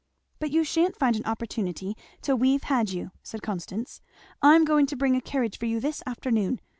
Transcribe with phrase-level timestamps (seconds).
[0.39, 4.01] "But you sha'n't find an opportunity till we've had you," said Constance.
[4.41, 6.59] "I'm going to bring a carriage for you this afternoon.